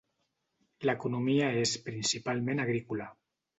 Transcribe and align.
L'economia 0.91 1.51
és 1.65 1.75
principalment 1.91 2.65
agrícola. 2.67 3.11